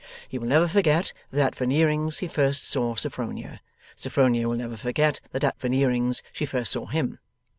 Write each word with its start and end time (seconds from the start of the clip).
He 0.27 0.39
will 0.39 0.47
never 0.47 0.67
forget 0.67 1.13
that 1.29 1.45
at 1.53 1.55
Veneering's 1.55 2.17
he 2.21 2.27
first 2.27 2.65
saw 2.65 2.95
Sophronia. 2.95 3.59
Sophronia 3.95 4.47
will 4.49 4.57
never 4.57 4.75
forget 4.75 5.21
that 5.31 5.43
at 5.43 5.59
Veneering's 5.59 6.23
she 6.33 6.47
first 6.47 6.71
saw 6.71 6.87
him. 6.87 7.19